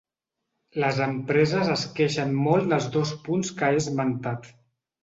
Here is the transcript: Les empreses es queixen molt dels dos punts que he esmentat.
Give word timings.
Les 0.83 1.01
empreses 1.07 1.69
es 1.75 1.85
queixen 2.01 2.35
molt 2.49 2.71
dels 2.73 2.89
dos 2.99 3.13
punts 3.29 3.57
que 3.61 3.71
he 3.73 3.81
esmentat. 3.85 4.53